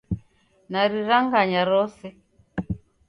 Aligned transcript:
Nariranganya 0.71 1.61
rose. 1.69 2.07